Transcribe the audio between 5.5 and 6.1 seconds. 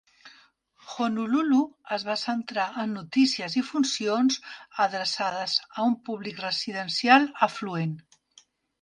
a un